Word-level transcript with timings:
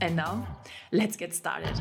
And 0.00 0.14
now, 0.14 0.46
let's 0.92 1.16
get 1.16 1.34
started. 1.34 1.74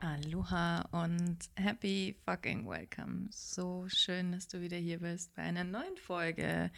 Aloha 0.00 0.84
und 0.92 1.36
happy 1.58 2.16
fucking 2.24 2.66
welcome. 2.66 3.28
So 3.30 3.84
schön, 3.88 4.32
dass 4.32 4.48
du 4.48 4.62
wieder 4.62 4.78
hier 4.78 5.00
bist 5.00 5.34
bei 5.34 5.42
einer 5.42 5.64
neuen 5.64 5.98
Folge 5.98 6.70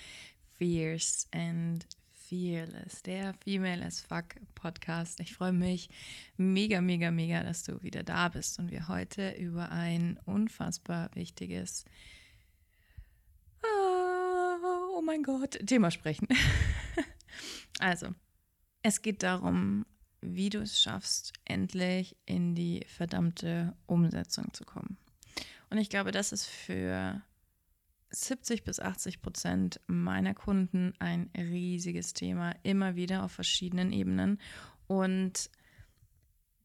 Fierce 0.58 1.28
and 1.32 1.86
Fearless, 2.28 3.02
der 3.02 3.34
Female 3.34 3.84
as 3.84 4.00
Fuck 4.00 4.34
Podcast. 4.56 5.20
Ich 5.20 5.34
freue 5.34 5.52
mich 5.52 5.88
mega, 6.36 6.80
mega, 6.80 7.12
mega, 7.12 7.44
dass 7.44 7.62
du 7.62 7.80
wieder 7.82 8.02
da 8.02 8.28
bist 8.28 8.58
und 8.58 8.72
wir 8.72 8.88
heute 8.88 9.30
über 9.32 9.70
ein 9.70 10.18
unfassbar 10.24 11.08
wichtiges, 11.14 11.84
oh 13.62 15.00
mein 15.02 15.22
Gott, 15.22 15.52
Thema 15.66 15.92
sprechen. 15.92 16.26
also, 17.78 18.08
es 18.82 19.02
geht 19.02 19.22
darum, 19.22 19.86
wie 20.20 20.50
du 20.50 20.58
es 20.58 20.80
schaffst, 20.82 21.32
endlich 21.44 22.16
in 22.26 22.56
die 22.56 22.84
verdammte 22.88 23.76
Umsetzung 23.86 24.52
zu 24.52 24.64
kommen. 24.64 24.96
Und 25.70 25.78
ich 25.78 25.90
glaube, 25.90 26.10
das 26.10 26.32
ist 26.32 26.46
für 26.46 27.22
70 28.10 28.64
bis 28.64 28.80
80 28.80 29.20
Prozent 29.20 29.80
meiner 29.86 30.34
Kunden 30.34 30.94
ein 30.98 31.30
riesiges 31.36 32.14
Thema, 32.14 32.54
immer 32.62 32.96
wieder 32.96 33.24
auf 33.24 33.32
verschiedenen 33.32 33.92
Ebenen. 33.92 34.38
Und 34.86 35.50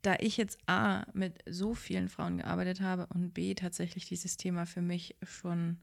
da 0.02 0.16
ich 0.20 0.38
jetzt 0.38 0.58
A 0.68 1.06
mit 1.14 1.40
so 1.48 1.74
vielen 1.74 2.10
Frauen 2.10 2.38
gearbeitet 2.38 2.82
habe 2.82 3.08
und 3.08 3.34
B 3.34 3.54
tatsächlich 3.54 4.06
dieses 4.06 4.38
Thema 4.38 4.66
für 4.66 4.82
mich 4.82 5.16
schon, 5.24 5.78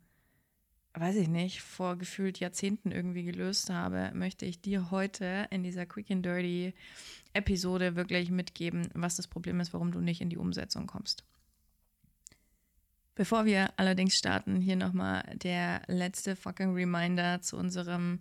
weiß 0.94 1.16
ich 1.16 1.28
nicht, 1.28 1.62
vor 1.62 1.96
gefühlt 1.96 2.40
Jahrzehnten 2.40 2.90
irgendwie 2.90 3.24
gelöst 3.24 3.70
habe, 3.70 4.10
möchte 4.14 4.44
ich 4.44 4.60
dir 4.60 4.90
heute 4.90 5.46
in 5.50 5.62
dieser 5.62 5.86
Quick 5.86 6.10
and 6.10 6.24
Dirty 6.24 6.74
Episode 7.32 7.94
wirklich 7.94 8.30
mitgeben, 8.30 8.88
was 8.94 9.16
das 9.16 9.28
Problem 9.28 9.60
ist, 9.60 9.72
warum 9.72 9.92
du 9.92 10.00
nicht 10.00 10.20
in 10.20 10.30
die 10.30 10.38
Umsetzung 10.38 10.86
kommst. 10.86 11.24
Bevor 13.18 13.46
wir 13.46 13.76
allerdings 13.76 14.16
starten, 14.16 14.60
hier 14.60 14.76
nochmal 14.76 15.24
der 15.42 15.82
letzte 15.88 16.36
fucking 16.36 16.72
Reminder 16.72 17.40
zu 17.42 17.56
unserem 17.56 18.20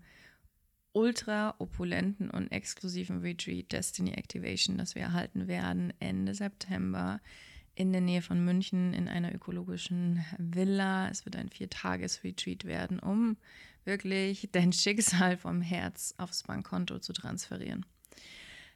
ultra 0.92 1.54
opulenten 1.60 2.32
und 2.32 2.52
exklusiven 2.52 3.20
Retreat 3.20 3.72
Destiny 3.72 4.14
Activation, 4.14 4.80
das 4.80 4.96
wir 4.96 5.04
erhalten 5.04 5.48
werden 5.48 5.94
Ende 6.00 6.34
September 6.34 7.22
in 7.76 7.92
der 7.92 8.02
Nähe 8.02 8.24
von 8.24 8.44
München 8.44 8.96
in 8.96 9.08
einer 9.08 9.36
ökologischen 9.36 10.26
Villa. 10.40 11.10
Es 11.10 11.26
wird 11.26 11.36
ein 11.36 11.50
Viertages-Retreat 11.50 12.66
werden, 12.66 12.98
um 12.98 13.38
wirklich 13.86 14.50
dein 14.52 14.74
Schicksal 14.74 15.38
vom 15.38 15.62
Herz 15.62 16.16
aufs 16.18 16.42
Bankkonto 16.42 16.98
zu 16.98 17.14
transferieren. 17.14 17.86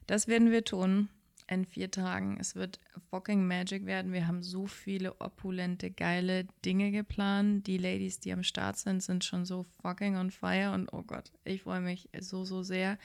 Das 0.05 0.27
werden 0.27 0.51
wir 0.51 0.63
tun 0.63 1.09
in 1.51 1.65
vier 1.65 1.91
Tagen. 1.91 2.37
Es 2.39 2.55
wird 2.55 2.79
fucking 3.09 3.45
Magic 3.45 3.85
werden. 3.85 4.13
Wir 4.13 4.25
haben 4.25 4.41
so 4.41 4.67
viele 4.67 5.19
opulente, 5.19 5.91
geile 5.91 6.45
Dinge 6.63 6.91
geplant. 6.91 7.67
Die 7.67 7.77
Ladies, 7.77 8.19
die 8.21 8.31
am 8.31 8.43
Start 8.43 8.77
sind, 8.77 9.03
sind 9.03 9.25
schon 9.25 9.45
so 9.45 9.65
fucking 9.81 10.15
on 10.15 10.31
fire. 10.31 10.71
Und 10.71 10.91
oh 10.93 11.03
Gott, 11.03 11.31
ich 11.43 11.63
freue 11.63 11.81
mich 11.81 12.09
so, 12.19 12.45
so 12.45 12.63
sehr. 12.63 12.97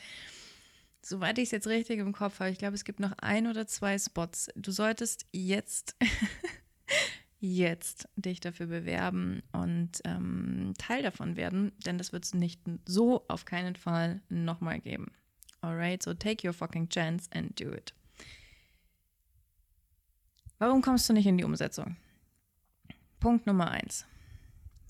Soweit 1.02 1.38
ich 1.38 1.44
es 1.44 1.50
jetzt 1.50 1.66
richtig 1.66 1.98
im 1.98 2.12
Kopf 2.12 2.38
habe, 2.40 2.50
ich 2.50 2.58
glaube, 2.58 2.74
es 2.74 2.84
gibt 2.84 3.00
noch 3.00 3.12
ein 3.18 3.48
oder 3.48 3.66
zwei 3.66 3.98
Spots. 3.98 4.48
Du 4.54 4.70
solltest 4.70 5.26
jetzt, 5.32 5.96
jetzt 7.40 8.08
dich 8.16 8.38
dafür 8.38 8.66
bewerben 8.66 9.42
und 9.52 10.02
ähm, 10.04 10.72
Teil 10.78 11.02
davon 11.02 11.36
werden, 11.36 11.72
denn 11.84 11.98
das 11.98 12.12
wird 12.12 12.24
es 12.24 12.34
nicht 12.34 12.60
so 12.86 13.24
auf 13.28 13.44
keinen 13.44 13.76
Fall 13.76 14.20
nochmal 14.28 14.80
geben. 14.80 15.12
Alright, 15.62 16.02
so 16.02 16.14
take 16.14 16.46
your 16.46 16.52
fucking 16.52 16.88
chance 16.88 17.28
and 17.32 17.58
do 17.58 17.72
it. 17.72 17.92
Warum 20.58 20.80
kommst 20.82 21.08
du 21.08 21.12
nicht 21.12 21.26
in 21.26 21.36
die 21.36 21.44
Umsetzung? 21.44 21.96
Punkt 23.20 23.46
Nummer 23.46 23.70
eins. 23.70 24.06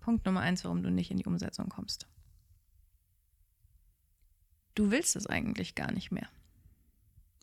Punkt 0.00 0.24
Nummer 0.24 0.40
eins, 0.40 0.64
warum 0.64 0.82
du 0.82 0.90
nicht 0.90 1.10
in 1.10 1.16
die 1.16 1.26
Umsetzung 1.26 1.68
kommst. 1.68 2.06
Du 4.74 4.90
willst 4.90 5.16
es 5.16 5.26
eigentlich 5.26 5.74
gar 5.74 5.90
nicht 5.90 6.12
mehr. 6.12 6.28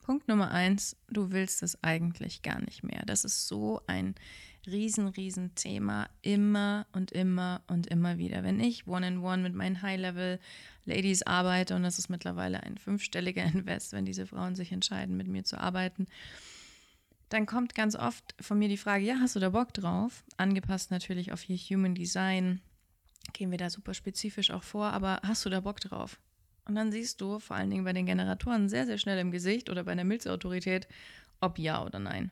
Punkt 0.04 0.28
Nummer 0.28 0.52
eins, 0.52 0.96
du 1.10 1.32
willst 1.32 1.64
es 1.64 1.82
eigentlich 1.84 2.42
gar 2.42 2.62
nicht 2.62 2.84
mehr. 2.84 3.04
Das 3.06 3.26
ist 3.26 3.48
so 3.48 3.82
ein 3.88 4.16
riesen, 4.68 5.08
riesen 5.08 5.56
Thema 5.56 6.10
immer 6.22 6.86
und 6.92 7.12
immer 7.12 7.62
und 7.68 7.88
immer 7.88 8.18
wieder. 8.18 8.44
Wenn 8.44 8.60
ich 8.60 8.88
One-in-One 8.88 9.40
-one 9.40 9.42
mit 9.42 9.56
meinen 9.56 9.82
High-Level-Ladies 9.82 11.24
arbeite, 11.24 11.76
und 11.76 11.84
das 11.84 12.00
ist 12.00 12.10
mittlerweile 12.10 12.64
ein 12.64 12.78
fünfstelliger 12.78 13.44
Invest, 13.54 13.94
wenn 13.94 14.06
diese 14.06 14.28
Frauen 14.28 14.56
sich 14.56 14.72
entscheiden, 14.72 15.18
mit 15.18 15.28
mir 15.28 15.44
zu 15.44 15.60
arbeiten, 15.60 16.08
dann 17.34 17.48
kommt 17.48 17.74
ganz 17.74 17.96
oft 17.96 18.36
von 18.40 18.60
mir 18.60 18.70
die 18.70 18.78
Frage, 18.78 19.06
ja, 19.06 19.16
hast 19.20 19.36
du 19.36 19.40
da 19.40 19.50
Bock 19.50 19.74
drauf? 19.74 20.24
Angepasst 20.38 20.92
natürlich 20.92 21.32
auf 21.32 21.50
ihr 21.50 21.58
Human 21.58 21.96
Design. 21.96 22.62
Gehen 23.34 23.50
wir 23.50 23.58
da 23.58 23.72
super 23.72 23.96
spezifisch 23.96 24.52
auch 24.52 24.62
vor, 24.62 24.94
aber 24.94 25.20
hast 25.24 25.44
du 25.44 25.50
da 25.50 25.60
Bock 25.60 25.80
drauf? 25.80 26.20
Und 26.66 26.76
dann 26.76 26.92
siehst 26.92 27.22
du 27.22 27.40
vor 27.40 27.56
allen 27.56 27.72
Dingen 27.72 27.86
bei 27.86 27.94
den 27.94 28.06
Generatoren 28.06 28.70
sehr, 28.70 28.86
sehr 28.86 29.00
schnell 29.00 29.18
im 29.18 29.32
Gesicht 29.32 29.72
oder 29.72 29.84
bei 29.84 29.96
der 29.96 30.06
Milzautorität, 30.06 30.88
ob 31.42 31.58
ja 31.58 31.84
oder 31.84 31.98
nein. 31.98 32.30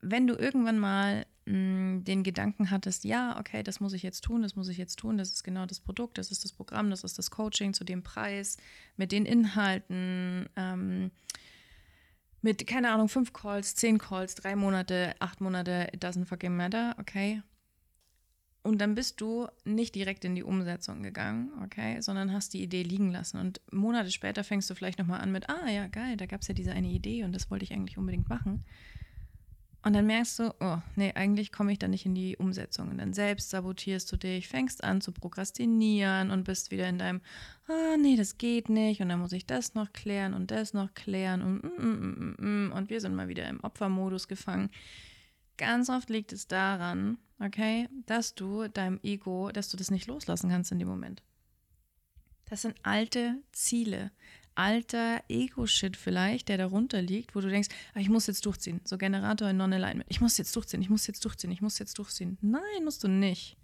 Wenn 0.00 0.26
du 0.26 0.36
irgendwann 0.36 0.78
mal 0.78 1.26
mh, 1.44 1.52
hm, 1.52 2.04
den 2.04 2.22
Gedanken 2.22 2.70
hattest, 2.70 3.04
ja, 3.04 3.38
okay, 3.38 3.62
das 3.62 3.78
muss 3.78 3.92
ich 3.92 4.02
jetzt 4.02 4.22
tun, 4.22 4.40
das 4.40 4.56
muss 4.56 4.68
ich 4.68 4.78
jetzt 4.78 4.98
tun, 4.98 5.18
das 5.18 5.32
ist 5.32 5.44
genau 5.44 5.66
das 5.66 5.80
Produkt, 5.80 6.16
das 6.16 6.30
ist 6.30 6.44
das 6.44 6.52
Programm, 6.52 6.88
das 6.88 7.04
ist 7.04 7.18
das 7.18 7.30
Coaching 7.30 7.74
zu 7.74 7.84
dem 7.84 8.02
Preis, 8.02 8.56
mit 8.96 9.12
den 9.12 9.26
Inhalten, 9.26 10.48
ähm, 10.56 11.10
mit, 12.44 12.66
keine 12.66 12.90
Ahnung, 12.90 13.08
fünf 13.08 13.32
Calls, 13.32 13.74
zehn 13.74 13.96
Calls, 13.96 14.34
drei 14.34 14.54
Monate, 14.54 15.14
acht 15.18 15.40
Monate, 15.40 15.88
it 15.94 16.04
doesn't 16.04 16.26
fucking 16.26 16.54
matter, 16.54 16.94
okay? 17.00 17.42
Und 18.62 18.82
dann 18.82 18.94
bist 18.94 19.22
du 19.22 19.48
nicht 19.64 19.94
direkt 19.94 20.26
in 20.26 20.34
die 20.34 20.42
Umsetzung 20.42 21.02
gegangen, 21.02 21.50
okay, 21.64 22.02
sondern 22.02 22.32
hast 22.32 22.52
die 22.52 22.62
Idee 22.62 22.82
liegen 22.82 23.10
lassen. 23.10 23.38
Und 23.38 23.62
Monate 23.72 24.10
später 24.10 24.44
fängst 24.44 24.68
du 24.68 24.74
vielleicht 24.74 24.98
nochmal 24.98 25.22
an 25.22 25.32
mit, 25.32 25.48
ah 25.48 25.70
ja, 25.70 25.86
geil, 25.86 26.18
da 26.18 26.26
gab 26.26 26.42
es 26.42 26.48
ja 26.48 26.54
diese 26.54 26.72
eine 26.72 26.88
Idee 26.88 27.24
und 27.24 27.34
das 27.34 27.50
wollte 27.50 27.64
ich 27.64 27.72
eigentlich 27.72 27.96
unbedingt 27.96 28.28
machen. 28.28 28.64
Und 29.84 29.92
dann 29.92 30.06
merkst 30.06 30.38
du, 30.38 30.54
oh, 30.60 30.78
nee, 30.96 31.12
eigentlich 31.14 31.52
komme 31.52 31.70
ich 31.70 31.78
da 31.78 31.88
nicht 31.88 32.06
in 32.06 32.14
die 32.14 32.38
Umsetzung. 32.38 32.88
Und 32.88 32.96
dann 32.96 33.12
selbst 33.12 33.50
sabotierst 33.50 34.10
du 34.10 34.16
dich, 34.16 34.48
fängst 34.48 34.82
an 34.82 35.02
zu 35.02 35.12
prokrastinieren 35.12 36.30
und 36.30 36.44
bist 36.44 36.70
wieder 36.70 36.88
in 36.88 36.98
deinem, 36.98 37.20
ah, 37.68 37.98
nee, 37.98 38.16
das 38.16 38.38
geht 38.38 38.70
nicht. 38.70 39.02
Und 39.02 39.10
dann 39.10 39.20
muss 39.20 39.32
ich 39.32 39.46
das 39.46 39.74
noch 39.74 39.92
klären 39.92 40.32
und 40.32 40.50
das 40.50 40.72
noch 40.72 40.94
klären 40.94 41.42
und, 41.42 41.62
mm, 41.62 42.36
mm, 42.38 42.68
mm, 42.68 42.72
und 42.72 42.88
wir 42.88 42.98
sind 43.02 43.14
mal 43.14 43.28
wieder 43.28 43.46
im 43.46 43.62
Opfermodus 43.62 44.26
gefangen. 44.26 44.70
Ganz 45.58 45.90
oft 45.90 46.08
liegt 46.08 46.32
es 46.32 46.48
daran, 46.48 47.18
okay, 47.38 47.86
dass 48.06 48.34
du 48.34 48.68
deinem 48.68 48.98
Ego, 49.02 49.50
dass 49.52 49.68
du 49.68 49.76
das 49.76 49.90
nicht 49.90 50.06
loslassen 50.06 50.48
kannst 50.48 50.72
in 50.72 50.78
dem 50.78 50.88
Moment. 50.88 51.22
Das 52.46 52.62
sind 52.62 52.74
alte 52.84 53.36
Ziele, 53.52 54.12
alter 54.54 55.22
Ego-Shit 55.28 55.96
vielleicht, 55.96 56.48
der 56.48 56.58
darunter 56.58 57.02
liegt, 57.02 57.34
wo 57.34 57.40
du 57.40 57.48
denkst, 57.48 57.68
ah, 57.94 58.00
ich 58.00 58.08
muss 58.08 58.26
jetzt 58.26 58.46
durchziehen. 58.46 58.80
So 58.84 58.98
Generator 58.98 59.48
in 59.50 59.56
Non-Alignment. 59.56 60.06
Ich 60.08 60.20
muss 60.20 60.38
jetzt 60.38 60.54
durchziehen, 60.54 60.82
ich 60.82 60.90
muss 60.90 61.06
jetzt 61.06 61.24
durchziehen, 61.24 61.50
ich 61.50 61.60
muss 61.60 61.78
jetzt 61.78 61.98
durchziehen. 61.98 62.38
Nein, 62.40 62.84
musst 62.84 63.04
du 63.04 63.08
nicht. 63.08 63.56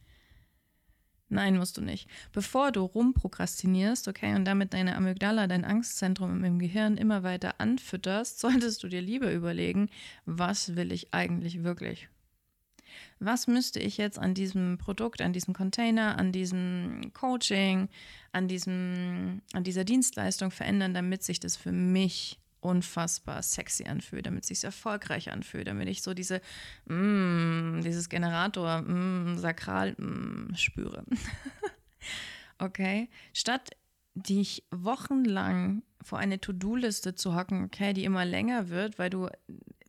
Nein, 1.33 1.57
musst 1.57 1.77
du 1.77 1.81
nicht. 1.81 2.09
Bevor 2.33 2.73
du 2.73 2.83
rumprokrastinierst, 2.83 4.09
okay, 4.09 4.35
und 4.35 4.45
damit 4.45 4.75
deine 4.75 4.97
Amygdala, 4.97 5.47
dein 5.47 5.65
Angstzentrum 5.65 6.43
im 6.43 6.59
Gehirn 6.59 6.97
immer 6.97 7.23
weiter 7.23 7.61
anfütterst, 7.61 8.41
solltest 8.41 8.83
du 8.83 8.89
dir 8.89 9.01
lieber 9.01 9.33
überlegen, 9.33 9.91
was 10.27 10.75
will 10.75 10.91
ich 10.91 11.15
eigentlich 11.15 11.63
wirklich? 11.63 12.09
Was 13.19 13.47
müsste 13.47 13.81
ich 13.81 13.97
jetzt 13.97 14.19
an 14.19 14.35
diesem 14.35 14.79
Produkt, 14.79 15.23
an 15.23 15.33
diesem 15.33 15.55
Container, 15.55 16.19
an 16.19 16.33
diesem 16.33 17.13
Coaching, 17.13 17.89
an, 18.33 18.49
diesem, 18.49 19.43
an 19.53 19.65
dieser 19.65 19.85
Dienstleistung 19.85 20.51
verändern, 20.51 20.95
damit 20.95 21.23
sich 21.23 21.41
das 21.41 21.57
für 21.57 21.73
mich 21.73 22.39
unfassbar 22.61 23.43
sexy 23.43 23.85
anfühlt, 23.85 24.27
damit 24.27 24.45
es 24.45 24.49
sich 24.49 24.65
erfolgreich 24.65 25.33
anfühlt, 25.33 25.67
damit 25.67 25.89
ich 25.89 26.03
so 26.03 26.15
diese, 26.15 26.41
mm, 26.87 27.81
dieses 27.83 28.09
Generator, 28.09 28.83
mm, 28.83 29.39
Sakral 29.39 29.93
mm, 29.93 30.55
spüre. 30.57 31.05
okay? 32.59 33.09
Statt 33.33 33.71
dich 34.15 34.65
wochenlang 34.71 35.83
vor 36.03 36.19
eine 36.19 36.41
To-Do-Liste 36.41 37.15
zu 37.15 37.35
hocken, 37.35 37.65
okay, 37.65 37.93
die 37.93 38.05
immer 38.05 38.25
länger 38.25 38.69
wird, 38.69 38.99
weil 38.99 39.11
du 39.11 39.29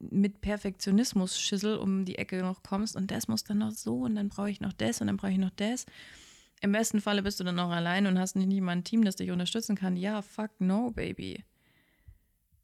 mit 0.09 0.41
Perfektionismus 0.41 1.39
Schissel 1.39 1.77
um 1.77 2.05
die 2.05 2.17
Ecke 2.17 2.41
noch 2.41 2.63
kommst 2.63 2.95
und 2.95 3.11
das 3.11 3.27
muss 3.27 3.43
dann 3.43 3.59
noch 3.59 3.71
so 3.71 4.01
und 4.01 4.15
dann 4.15 4.29
brauche 4.29 4.49
ich 4.49 4.61
noch 4.61 4.73
das 4.73 5.01
und 5.01 5.07
dann 5.07 5.17
brauche 5.17 5.31
ich 5.31 5.37
noch 5.37 5.51
das. 5.51 5.85
Im 6.61 6.71
besten 6.71 7.01
Falle 7.01 7.23
bist 7.23 7.39
du 7.39 7.43
dann 7.43 7.55
noch 7.55 7.71
allein 7.71 8.05
und 8.05 8.19
hast 8.19 8.35
nicht 8.35 8.61
mal 8.61 8.73
ein 8.73 8.83
Team, 8.83 9.03
das 9.03 9.15
dich 9.15 9.31
unterstützen 9.31 9.75
kann. 9.75 9.97
Ja, 9.97 10.21
fuck 10.21 10.51
no, 10.59 10.91
baby. 10.91 11.43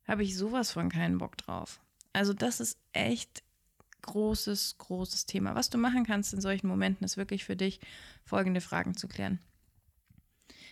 Habe 0.07 0.24
ich 0.24 0.38
sowas 0.38 0.72
von 0.72 0.89
keinen 0.89 1.18
Bock 1.18 1.38
drauf. 1.38 1.81
Also 2.13 2.34
das 2.34 2.60
ist 2.60 2.78
echt 2.94 3.44
großes, 4.04 4.78
großes 4.78 5.25
Thema. 5.25 5.56
Was 5.56 5.69
du 5.69 5.78
machen 5.78 6.06
kannst 6.06 6.34
in 6.34 6.42
solchen 6.42 6.68
Momenten, 6.68 7.06
ist 7.06 7.18
wirklich 7.18 7.44
für 7.44 7.56
dich 7.56 7.80
folgende 8.24 8.62
Fragen 8.62 8.95
zu 8.95 9.07
klären. 9.07 9.39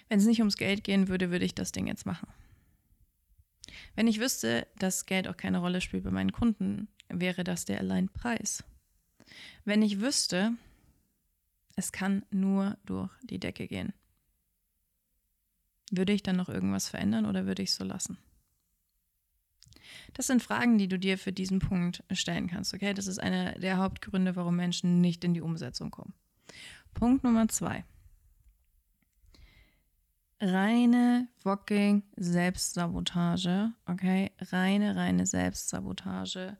Wenn 0.08 0.20
es 0.20 0.26
nicht 0.26 0.40
ums 0.40 0.58
Geld 0.58 0.84
gehen 0.84 1.08
würde, 1.08 1.32
würde 1.32 1.46
ich 1.46 1.56
das 1.56 1.72
Ding 1.72 1.88
jetzt 1.88 2.06
machen. 2.06 2.28
Wenn 3.96 4.08
ich 4.08 4.20
wüsste, 4.20 4.68
dass 4.78 5.06
Geld 5.06 5.28
auch 5.28 5.38
keine 5.38 5.60
Rolle 5.60 5.82
spielt 5.82 6.04
bei 6.04 6.12
meinen 6.12 6.32
Kunden, 6.32 6.88
wäre 7.10 7.44
das 7.44 7.66
der 7.66 7.80
allein 7.80 8.10
Preis. 8.10 8.64
Wenn 9.64 9.82
ich 9.82 10.00
wüsste, 10.00 10.54
es 11.76 11.92
kann 11.92 12.24
nur 12.32 12.78
durch 12.86 13.12
die 13.24 13.40
Decke 13.40 13.68
gehen, 13.68 13.94
würde 15.92 16.14
ich 16.14 16.24
dann 16.24 16.36
noch 16.36 16.50
irgendwas 16.50 16.90
verändern 16.90 17.26
oder 17.26 17.46
würde 17.46 17.64
ich 17.64 17.70
es 17.70 17.76
so 17.76 17.84
lassen? 17.84 18.18
Das 20.14 20.28
sind 20.28 20.42
Fragen, 20.42 20.78
die 20.78 20.88
du 20.88 20.98
dir 20.98 21.18
für 21.18 21.32
diesen 21.32 21.60
Punkt 21.60 22.04
stellen 22.12 22.48
kannst. 22.48 22.74
Okay, 22.74 22.94
das 22.94 23.08
ist 23.08 23.20
einer 23.20 23.54
der 23.54 23.78
Hauptgründe, 23.78 24.36
warum 24.36 24.56
Menschen 24.56 25.02
nicht 25.02 25.24
in 25.24 25.34
die 25.34 25.42
Umsetzung 25.42 25.92
kommen. 25.92 26.14
Punkt 26.94 27.24
Nummer 27.24 27.48
zwei 27.50 27.84
reine 30.42 31.28
fucking 31.38 32.04
Selbstsabotage, 32.18 33.72
okay? 33.86 34.32
Reine, 34.52 34.96
reine 34.96 35.26
Selbstsabotage 35.26 36.58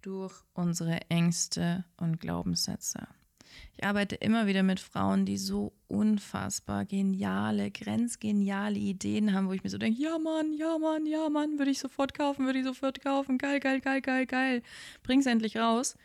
durch 0.00 0.34
unsere 0.54 1.00
Ängste 1.08 1.84
und 1.96 2.20
Glaubenssätze. 2.20 3.06
Ich 3.76 3.84
arbeite 3.84 4.16
immer 4.16 4.46
wieder 4.46 4.62
mit 4.62 4.80
Frauen, 4.80 5.26
die 5.26 5.36
so 5.36 5.72
unfassbar 5.86 6.86
geniale, 6.86 7.70
grenzgeniale 7.70 8.78
Ideen 8.78 9.34
haben, 9.34 9.48
wo 9.48 9.52
ich 9.52 9.62
mir 9.62 9.70
so 9.70 9.78
denke, 9.78 10.00
ja 10.00 10.18
Mann, 10.18 10.54
ja 10.54 10.78
Mann, 10.78 11.06
ja 11.06 11.28
Mann, 11.28 11.58
würde 11.58 11.70
ich 11.70 11.78
sofort 11.78 12.14
kaufen, 12.14 12.46
würde 12.46 12.60
ich 12.60 12.64
sofort 12.64 13.02
kaufen, 13.02 13.38
geil, 13.38 13.60
geil, 13.60 13.80
geil, 13.80 14.00
geil, 14.00 14.26
geil. 14.26 14.62
Bring's 15.02 15.26
endlich 15.26 15.58
raus. 15.58 15.96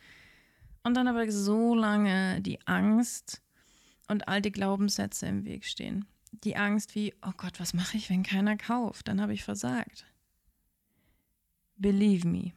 Und 0.83 0.95
dann 0.95 1.07
aber 1.07 1.29
so 1.31 1.73
lange 1.73 2.41
die 2.41 2.59
Angst 2.67 3.41
und 4.09 4.27
alte 4.27 4.51
Glaubenssätze 4.51 5.25
im 5.25 5.45
Weg 5.45 5.65
stehen 5.65 6.05
die 6.31 6.55
Angst 6.55 6.95
wie, 6.95 7.13
oh 7.25 7.31
Gott, 7.37 7.59
was 7.59 7.73
mache 7.73 7.97
ich, 7.97 8.09
wenn 8.09 8.23
keiner 8.23 8.57
kauft? 8.57 9.07
Dann 9.07 9.21
habe 9.21 9.33
ich 9.33 9.43
versagt. 9.43 10.05
Believe 11.75 12.27
me. 12.27 12.53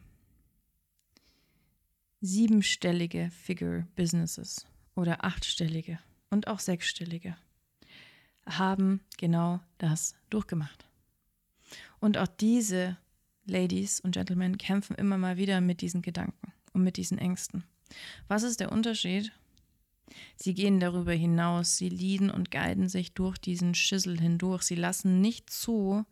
Siebenstellige 2.21 3.31
Figure 3.31 3.87
Businesses 3.97 4.67
oder 4.95 5.25
achtstellige 5.25 5.99
und 6.31 6.49
auch 6.49 6.59
sechsstellige 6.59 7.37
haben 8.47 9.01
genau 9.19 9.61
das 9.79 10.15
durchgemacht. 10.31 10.87
Und 11.99 12.19
auch 12.19 12.27
diese 12.27 12.97
Ladies 13.45 14.01
und 14.01 14.13
Gentlemen 14.13 14.59
kämpfen 14.59 14.97
immer 14.97 15.19
mal 15.19 15.37
wieder 15.37 15.61
mit 15.61 15.81
diesen 15.81 16.03
Gedanken 16.03 16.53
und 16.73 16.83
mit 16.83 16.97
diesen 16.97 17.19
Ängsten. 17.19 17.65
Was 18.29 18.43
ist 18.43 18.61
der 18.61 18.73
Unterschied 18.73 19.33
Sie 20.37 20.55
gehen 20.55 20.81
darüber 20.81 21.13
hinaus, 21.13 21.77
sie 21.77 21.89
lieden 21.89 22.31
und 22.31 22.51
guiden 22.51 22.89
sich 22.89 23.13
durch 23.15 23.39
diesen 23.39 23.75
Schissel 23.75 24.21
hindurch. 24.21 24.63
Sie 24.63 24.75
lassen 24.75 25.21
nicht 25.21 25.51
zu, 25.51 26.05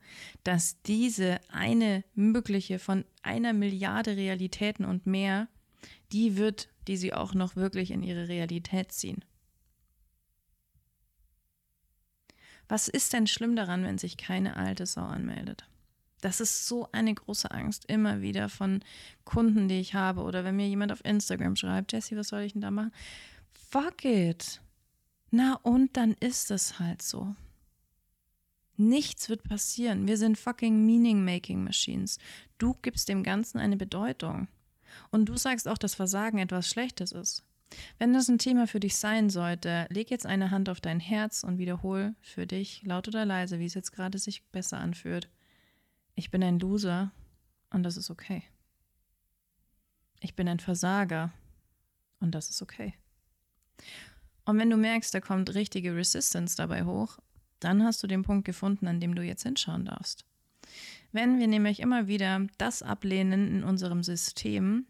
dass 0.44 0.80
diese 0.82 1.40
eine 1.48 2.04
mögliche 2.14 2.78
von 2.78 3.04
einer 3.22 3.52
Milliarde 3.52 4.16
Realitäten 4.16 4.84
und 4.84 5.06
mehr, 5.06 5.48
die 6.12 6.36
wird, 6.36 6.68
die 6.86 6.96
sie 6.96 7.12
auch 7.12 7.34
noch 7.34 7.56
wirklich 7.56 7.90
in 7.90 8.02
ihre 8.02 8.28
Realität 8.28 8.92
ziehen. 8.92 9.24
Was 12.68 12.88
ist 12.88 13.12
denn 13.14 13.26
schlimm 13.26 13.56
daran, 13.56 13.82
wenn 13.84 13.98
sich 13.98 14.16
keine 14.18 14.56
alte 14.56 14.84
Sau 14.84 15.02
anmeldet? 15.02 15.66
Das 16.20 16.40
ist 16.40 16.66
so 16.66 16.88
eine 16.92 17.14
große 17.14 17.50
Angst 17.50 17.84
immer 17.86 18.20
wieder 18.20 18.48
von 18.48 18.80
Kunden, 19.24 19.68
die 19.68 19.80
ich 19.80 19.94
habe 19.94 20.22
oder 20.22 20.44
wenn 20.44 20.56
mir 20.56 20.68
jemand 20.68 20.92
auf 20.92 21.04
Instagram 21.04 21.56
schreibt, 21.56 21.92
Jesse, 21.92 22.16
was 22.16 22.28
soll 22.28 22.42
ich 22.42 22.52
denn 22.52 22.60
da 22.60 22.70
machen? 22.70 22.92
Fuck 23.70 24.04
it. 24.04 24.60
Na 25.30 25.54
und 25.62 25.96
dann 25.96 26.14
ist 26.14 26.50
es 26.50 26.78
halt 26.78 27.02
so. 27.02 27.34
Nichts 28.76 29.28
wird 29.28 29.42
passieren. 29.42 30.06
Wir 30.06 30.16
sind 30.16 30.38
fucking 30.38 30.86
Meaning-Making 30.86 31.64
Machines. 31.64 32.18
Du 32.58 32.74
gibst 32.80 33.08
dem 33.08 33.22
Ganzen 33.22 33.58
eine 33.58 33.76
Bedeutung. 33.76 34.48
Und 35.10 35.26
du 35.26 35.36
sagst 35.36 35.68
auch, 35.68 35.78
dass 35.78 35.96
Versagen 35.96 36.38
etwas 36.38 36.68
Schlechtes 36.68 37.12
ist. 37.12 37.44
Wenn 37.98 38.14
das 38.14 38.28
ein 38.28 38.38
Thema 38.38 38.66
für 38.66 38.80
dich 38.80 38.96
sein 38.96 39.28
sollte, 39.28 39.86
leg 39.90 40.10
jetzt 40.10 40.24
eine 40.24 40.50
Hand 40.50 40.70
auf 40.70 40.80
dein 40.80 41.00
Herz 41.00 41.44
und 41.44 41.58
wiederhol 41.58 42.14
für 42.20 42.46
dich, 42.46 42.82
laut 42.84 43.08
oder 43.08 43.26
leise, 43.26 43.58
wie 43.58 43.66
es 43.66 43.74
jetzt 43.74 43.92
gerade 43.92 44.18
sich 44.18 44.44
besser 44.46 44.78
anfühlt. 44.78 45.28
Ich 46.14 46.30
bin 46.30 46.42
ein 46.42 46.58
Loser 46.58 47.12
und 47.70 47.82
das 47.82 47.96
ist 47.96 48.10
okay. 48.10 48.42
Ich 50.20 50.34
bin 50.34 50.48
ein 50.48 50.60
Versager 50.60 51.32
und 52.20 52.34
das 52.34 52.48
ist 52.48 52.62
okay. 52.62 52.94
Und 54.44 54.58
wenn 54.58 54.70
du 54.70 54.76
merkst, 54.76 55.12
da 55.12 55.20
kommt 55.20 55.54
richtige 55.54 55.94
Resistance 55.94 56.56
dabei 56.56 56.84
hoch, 56.84 57.18
dann 57.60 57.82
hast 57.82 58.02
du 58.02 58.06
den 58.06 58.22
Punkt 58.22 58.44
gefunden, 58.44 58.86
an 58.86 59.00
dem 59.00 59.14
du 59.14 59.22
jetzt 59.22 59.42
hinschauen 59.42 59.84
darfst. 59.84 60.24
Wenn 61.12 61.38
wir 61.38 61.46
nämlich 61.46 61.80
immer 61.80 62.06
wieder 62.06 62.46
das 62.58 62.82
ablehnen 62.82 63.48
in 63.48 63.64
unserem 63.64 64.02
System, 64.02 64.86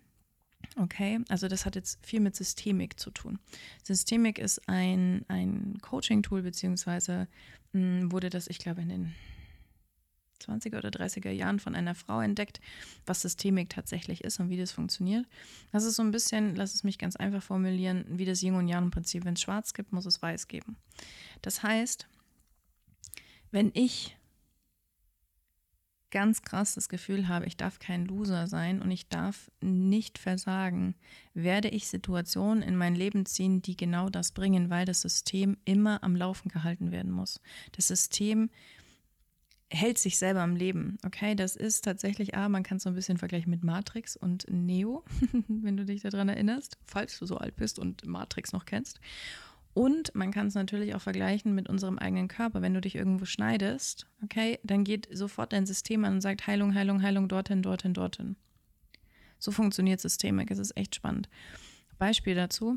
okay, 0.76 1.20
also 1.28 1.48
das 1.48 1.64
hat 1.64 1.76
jetzt 1.76 2.04
viel 2.04 2.20
mit 2.20 2.36
Systemik 2.36 2.98
zu 2.98 3.10
tun. 3.10 3.38
Systemik 3.82 4.38
ist 4.38 4.68
ein, 4.68 5.24
ein 5.28 5.78
Coaching-Tool, 5.80 6.42
beziehungsweise 6.42 7.28
hm, 7.72 8.10
wurde 8.12 8.30
das, 8.30 8.48
ich 8.48 8.58
glaube, 8.58 8.82
in 8.82 8.88
den 8.88 9.14
20er 10.40 10.78
oder 10.78 10.90
30er 10.90 11.30
Jahren 11.30 11.60
von 11.60 11.74
einer 11.74 11.94
Frau 11.94 12.20
entdeckt, 12.20 12.60
was 13.06 13.22
Systemik 13.22 13.70
tatsächlich 13.70 14.24
ist 14.24 14.40
und 14.40 14.50
wie 14.50 14.56
das 14.56 14.72
funktioniert. 14.72 15.26
Das 15.72 15.84
ist 15.84 15.96
so 15.96 16.02
ein 16.02 16.10
bisschen, 16.10 16.56
lass 16.56 16.74
es 16.74 16.84
mich 16.84 16.98
ganz 16.98 17.16
einfach 17.16 17.42
formulieren, 17.42 18.04
wie 18.08 18.24
das 18.24 18.42
Yin 18.42 18.54
und 18.54 18.68
Yang-Prinzip. 18.68 19.24
Wenn 19.24 19.34
es 19.34 19.42
schwarz 19.42 19.74
gibt, 19.74 19.92
muss 19.92 20.06
es 20.06 20.22
weiß 20.22 20.48
geben. 20.48 20.76
Das 21.42 21.62
heißt, 21.62 22.06
wenn 23.50 23.70
ich 23.74 24.16
ganz 26.10 26.42
krass 26.42 26.74
das 26.74 26.88
Gefühl 26.88 27.28
habe, 27.28 27.46
ich 27.46 27.56
darf 27.56 27.78
kein 27.78 28.06
Loser 28.06 28.46
sein 28.46 28.80
und 28.80 28.90
ich 28.90 29.08
darf 29.08 29.50
nicht 29.60 30.18
versagen, 30.18 30.94
werde 31.34 31.68
ich 31.68 31.88
Situationen 31.88 32.62
in 32.62 32.76
mein 32.76 32.94
Leben 32.94 33.26
ziehen, 33.26 33.62
die 33.62 33.76
genau 33.76 34.08
das 34.08 34.32
bringen, 34.32 34.70
weil 34.70 34.86
das 34.86 35.02
System 35.02 35.56
immer 35.64 36.02
am 36.02 36.16
Laufen 36.16 36.48
gehalten 36.48 36.92
werden 36.92 37.12
muss. 37.12 37.40
Das 37.72 37.88
System 37.88 38.50
hält 39.70 39.98
sich 39.98 40.18
selber 40.18 40.40
am 40.40 40.56
Leben. 40.56 40.98
Okay, 41.04 41.34
das 41.34 41.56
ist 41.56 41.84
tatsächlich, 41.84 42.34
ah, 42.34 42.48
man 42.48 42.62
kann 42.62 42.78
es 42.78 42.84
so 42.84 42.88
ein 42.88 42.94
bisschen 42.94 43.18
vergleichen 43.18 43.50
mit 43.50 43.64
Matrix 43.64 44.16
und 44.16 44.46
Neo, 44.50 45.04
wenn 45.48 45.76
du 45.76 45.84
dich 45.84 46.02
daran 46.02 46.28
erinnerst, 46.28 46.78
falls 46.86 47.18
du 47.18 47.26
so 47.26 47.36
alt 47.36 47.56
bist 47.56 47.78
und 47.78 48.06
Matrix 48.06 48.52
noch 48.52 48.64
kennst. 48.64 49.00
Und 49.74 50.14
man 50.14 50.32
kann 50.32 50.48
es 50.48 50.54
natürlich 50.54 50.94
auch 50.94 51.00
vergleichen 51.00 51.54
mit 51.54 51.68
unserem 51.68 51.98
eigenen 51.98 52.28
Körper. 52.28 52.62
Wenn 52.62 52.74
du 52.74 52.80
dich 52.80 52.96
irgendwo 52.96 53.26
schneidest, 53.26 54.06
okay, 54.24 54.58
dann 54.64 54.82
geht 54.82 55.08
sofort 55.12 55.52
dein 55.52 55.66
System 55.66 56.04
an 56.04 56.14
und 56.14 56.20
sagt 56.20 56.46
Heilung, 56.46 56.74
Heilung, 56.74 57.02
Heilung, 57.02 57.28
dorthin, 57.28 57.62
dorthin, 57.62 57.94
dorthin. 57.94 58.36
So 59.38 59.52
funktioniert 59.52 60.00
Systemik. 60.00 60.50
Es 60.50 60.58
ist 60.58 60.76
echt 60.76 60.96
spannend. 60.96 61.28
Beispiel 61.98 62.34
dazu: 62.34 62.76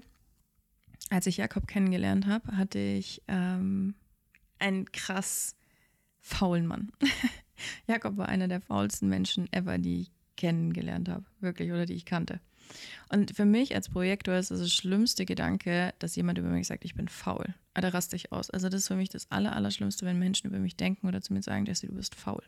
Als 1.09 1.25
ich 1.25 1.37
Jakob 1.37 1.67
kennengelernt 1.67 2.27
habe, 2.27 2.55
hatte 2.55 2.77
ich 2.77 3.23
ähm, 3.27 3.95
ein 4.59 4.85
krass 4.91 5.55
faulen 6.21 6.65
Mann. 6.67 6.91
Jakob 7.87 8.17
war 8.17 8.29
einer 8.29 8.47
der 8.47 8.61
faulsten 8.61 9.09
Menschen 9.09 9.51
ever, 9.51 9.77
die 9.77 10.01
ich 10.01 10.11
kennengelernt 10.37 11.09
habe, 11.09 11.25
wirklich, 11.39 11.71
oder 11.71 11.85
die 11.85 11.93
ich 11.93 12.05
kannte. 12.05 12.39
Und 13.09 13.35
für 13.35 13.45
mich 13.45 13.75
als 13.75 13.89
Projektor 13.89 14.35
ist 14.35 14.51
das, 14.51 14.59
das 14.59 14.73
schlimmste 14.73 15.25
Gedanke, 15.25 15.93
dass 15.99 16.15
jemand 16.15 16.37
über 16.37 16.49
mich 16.49 16.67
sagt, 16.67 16.85
ich 16.85 16.95
bin 16.95 17.09
faul. 17.09 17.53
Ah, 17.73 17.81
da 17.81 17.89
raste 17.89 18.15
ich 18.15 18.31
aus. 18.31 18.49
Also 18.49 18.69
das 18.69 18.81
ist 18.81 18.87
für 18.87 18.95
mich 18.95 19.09
das 19.09 19.29
Aller, 19.29 19.55
Allerschlimmste, 19.55 20.05
wenn 20.05 20.19
Menschen 20.19 20.47
über 20.47 20.59
mich 20.59 20.77
denken 20.77 21.07
oder 21.07 21.21
zu 21.21 21.33
mir 21.33 21.41
sagen, 21.41 21.65
dass 21.65 21.81
du 21.81 21.87
bist 21.87 22.15
faul. 22.15 22.43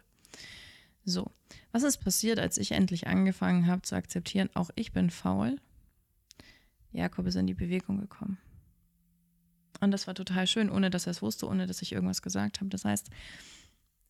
So, 1.06 1.32
was 1.72 1.84
ist 1.84 1.98
passiert, 1.98 2.40
als 2.40 2.58
ich 2.58 2.72
endlich 2.72 3.08
angefangen 3.08 3.68
habe 3.68 3.82
zu 3.82 3.96
akzeptieren, 3.96 4.50
auch 4.54 4.70
ich 4.76 4.94
bin 4.94 5.10
faul? 5.10 5.58
Jakob 6.92 7.28
ist 7.28 7.36
in 7.36 7.48
die 7.48 7.54
Bewegung 7.54 8.00
gekommen. 8.00 8.38
Und 9.82 9.92
das 9.92 10.08
war 10.08 10.16
total 10.16 10.48
schön, 10.48 10.70
ohne 10.70 10.90
dass 10.90 11.08
er 11.08 11.12
es 11.12 11.22
wusste, 11.22 11.48
ohne 11.48 11.68
dass 11.68 11.82
ich 11.82 11.92
irgendwas 11.92 12.22
gesagt 12.22 12.62
habe. 12.62 12.70
Das 12.70 12.86
heißt, 12.86 13.10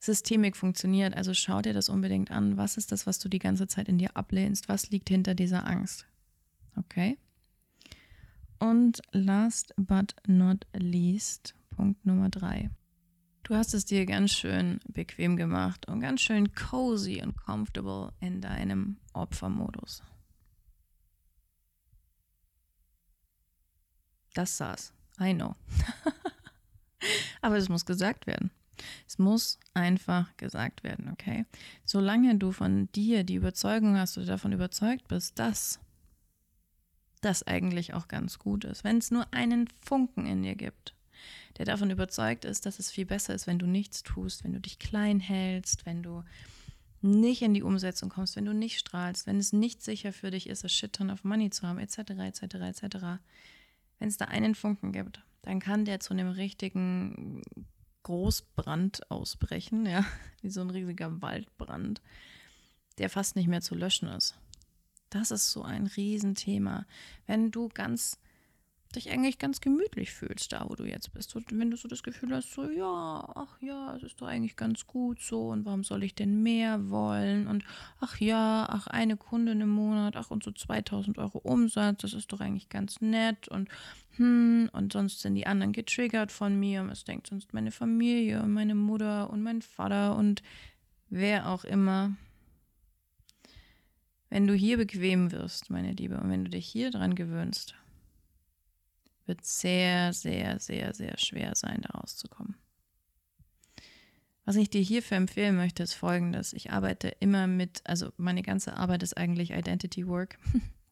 Systemik 0.04 0.58
funktioniert. 0.58 1.16
Also 1.16 1.34
schau 1.34 1.62
dir 1.62 1.72
das 1.72 1.88
unbedingt 1.88 2.30
an. 2.30 2.58
Was 2.58 2.76
ist 2.76 2.92
das, 2.92 3.08
was 3.08 3.20
du 3.20 3.30
die 3.30 3.40
ganze 3.40 3.68
Zeit 3.68 3.88
in 3.88 3.98
dir 3.98 4.18
ablehnst? 4.18 4.68
Was 4.68 4.90
liegt 4.90 5.08
hinter 5.08 5.34
dieser 5.34 5.66
Angst? 5.66 6.06
Okay. 6.76 7.18
Und 8.60 9.02
last 9.14 9.74
but 9.78 10.14
not 10.28 10.68
least, 10.74 11.56
Punkt 11.70 12.06
Nummer 12.06 12.28
drei. 12.28 12.70
Du 13.44 13.56
hast 13.56 13.74
es 13.74 13.86
dir 13.86 14.06
ganz 14.06 14.32
schön 14.32 14.82
bequem 14.90 15.38
gemacht 15.38 15.88
und 15.88 16.02
ganz 16.02 16.20
schön 16.20 16.54
cozy 16.54 17.22
und 17.22 17.38
comfortable 17.38 18.12
in 18.20 18.42
deinem 18.42 18.98
Opfermodus. 19.14 20.04
Das 24.34 24.58
saß. 24.58 24.94
I 25.22 25.34
know. 25.34 25.56
Aber 27.42 27.58
es 27.58 27.70
muss 27.70 27.86
gesagt 27.86 28.28
werden. 28.28 28.52
Es 29.08 29.20
muss 29.20 29.60
einfach 29.74 30.36
gesagt 30.38 30.84
werden, 30.84 31.10
okay? 31.12 31.46
Solange 31.86 32.36
du 32.38 32.52
von 32.52 32.92
dir 32.94 33.24
die 33.24 33.36
Überzeugung 33.36 33.98
hast 33.98 34.18
oder 34.18 34.28
davon 34.28 34.52
überzeugt 34.52 35.08
bist, 35.08 35.40
dass 35.40 35.80
das 37.22 37.44
eigentlich 37.44 37.94
auch 37.94 38.08
ganz 38.08 38.40
gut 38.40 38.66
ist, 38.66 38.84
wenn 38.84 38.98
es 38.98 39.12
nur 39.12 39.26
einen 39.34 39.68
Funken 39.82 40.26
in 40.26 40.44
dir 40.44 40.56
gibt, 40.56 40.94
der 41.58 41.66
davon 41.66 41.90
überzeugt 41.90 42.46
ist, 42.46 42.66
dass 42.66 42.80
es 42.80 42.92
viel 42.92 43.06
besser 43.06 43.34
ist, 43.34 43.48
wenn 43.48 43.60
du 43.60 43.68
nichts 43.68 44.04
tust, 44.04 44.44
wenn 44.44 44.54
du 44.54 44.60
dich 44.60 44.80
klein 44.80 45.20
hältst, 45.20 45.86
wenn 45.86 46.04
du 46.04 46.24
nicht 47.02 47.42
in 47.42 47.54
die 47.54 47.64
Umsetzung 47.64 48.10
kommst, 48.10 48.36
wenn 48.36 48.46
du 48.46 48.54
nicht 48.54 48.80
strahlst, 48.80 49.28
wenn 49.28 49.38
es 49.38 49.54
nicht 49.54 49.84
sicher 49.84 50.14
für 50.14 50.32
dich 50.32 50.48
ist, 50.48 50.64
a 50.64 50.70
shit 50.70 50.94
ton 50.94 51.12
of 51.12 51.24
money 51.24 51.50
zu 51.50 51.68
haben, 51.68 51.80
etc., 51.80 51.98
etc., 51.98 52.42
etc. 52.56 52.98
Wenn 54.00 54.08
es 54.08 54.18
da 54.18 54.26
einen 54.26 54.56
Funken 54.56 54.94
gibt, 54.94 55.22
dann 55.42 55.60
kann 55.60 55.86
der 55.86 56.00
zu 56.00 56.14
einem 56.14 56.30
richtigen 56.30 57.42
Großbrand 58.04 59.10
ausbrechen, 59.10 59.86
ja, 59.86 60.06
wie 60.42 60.50
so 60.50 60.62
ein 60.62 60.70
riesiger 60.70 61.22
Waldbrand, 61.22 62.02
der 62.98 63.10
fast 63.10 63.36
nicht 63.36 63.48
mehr 63.48 63.62
zu 63.62 63.76
löschen 63.76 64.10
ist. 64.10 64.38
Das 65.10 65.32
ist 65.32 65.52
so 65.52 65.64
ein 65.64 65.88
Riesenthema. 65.88 66.86
Wenn 67.28 67.52
du 67.52 67.70
ganz 67.70 68.18
dich 68.96 69.12
eigentlich 69.12 69.40
ganz 69.40 69.62
gemütlich 69.62 70.12
fühlst, 70.12 70.54
da 70.54 70.66
wo 70.68 70.76
du 70.76 70.86
jetzt 70.86 71.14
bist. 71.14 71.36
Und 71.36 71.58
wenn 71.58 71.72
du 71.72 71.78
so 71.78 71.88
das 71.88 72.04
Gefühl 72.04 72.34
hast, 72.34 72.52
so, 72.52 72.70
ja, 72.70 73.28
ach 73.36 73.62
ja, 73.62 73.96
es 73.96 74.04
ist 74.04 74.22
doch 74.22 74.28
eigentlich 74.28 74.56
ganz 74.56 74.86
gut 74.88 75.22
so 75.22 75.50
und 75.50 75.66
warum 75.66 75.84
soll 75.84 76.04
ich 76.04 76.16
denn 76.16 76.44
mehr 76.44 76.90
wollen? 76.90 77.48
Und 77.48 77.64
ach 78.00 78.20
ja, 78.20 78.68
ach 78.70 78.88
eine 78.88 79.18
Kundin 79.18 79.62
im 79.62 79.70
Monat, 79.70 80.16
ach 80.16 80.32
und 80.32 80.44
so 80.44 80.52
2000 80.52 81.18
Euro 81.18 81.40
Umsatz, 81.40 82.02
das 82.02 82.14
ist 82.14 82.32
doch 82.32 82.40
eigentlich 82.40 82.70
ganz 82.70 83.02
nett 83.02 83.48
und 83.48 83.70
hm, 84.18 84.70
und 84.74 84.94
sonst 84.94 85.22
sind 85.22 85.36
die 85.36 85.48
anderen 85.48 85.74
getriggert 85.74 86.32
von 86.32 86.60
mir 86.60 86.82
und 86.82 86.90
es 86.90 87.04
denkt 87.04 87.28
sonst 87.28 87.54
meine 87.54 87.72
Familie 87.72 88.44
und 88.44 88.54
meine 88.54 88.76
Mutter 88.76 89.30
und 89.30 89.42
mein 89.42 89.62
Vater 89.62 90.16
und 90.16 90.44
wer 91.10 91.50
auch 91.50 91.64
immer. 91.64 92.16
Wenn 94.30 94.48
du 94.48 94.54
hier 94.54 94.78
bequem 94.78 95.32
wirst, 95.32 95.70
meine 95.70 95.92
Liebe, 95.92 96.20
und 96.20 96.30
wenn 96.30 96.44
du 96.44 96.50
dich 96.50 96.68
hier 96.68 96.90
dran 96.90 97.14
gewöhnst, 97.14 97.76
wird 99.26 99.46
sehr, 99.46 100.12
sehr, 100.14 100.60
sehr, 100.60 100.94
sehr 100.94 101.18
schwer 101.18 101.56
sein, 101.56 101.82
da 101.82 101.98
rauszukommen. 102.00 102.56
Was 104.46 104.56
ich 104.58 104.70
dir 104.70 104.82
hierfür 104.82 105.18
empfehlen 105.18 105.56
möchte, 105.56 105.84
ist 105.84 105.94
folgendes. 105.94 106.52
Ich 106.54 106.72
arbeite 106.72 107.10
immer 107.20 107.48
mit, 107.48 107.82
also 107.86 108.12
meine 108.18 108.42
ganze 108.42 108.76
Arbeit 108.76 109.02
ist 109.02 109.16
eigentlich 109.16 109.52
Identity 109.52 110.08
Work. 110.08 110.38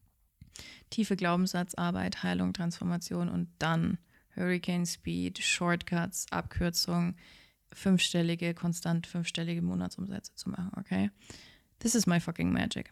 Tiefe 0.90 1.16
Glaubenssatzarbeit, 1.16 2.22
Heilung, 2.22 2.52
Transformation 2.52 3.28
und 3.28 3.48
dann 3.58 3.98
Hurricane 4.36 4.86
Speed, 4.86 5.38
Shortcuts, 5.38 6.26
Abkürzungen, 6.30 7.16
fünfstellige, 7.72 8.54
konstant 8.54 9.06
fünfstellige 9.06 9.62
Monatsumsätze 9.62 10.34
zu 10.34 10.50
machen, 10.50 10.70
okay? 10.76 11.10
This 11.78 11.94
is 11.94 12.06
my 12.06 12.20
fucking 12.20 12.52
magic 12.52 12.90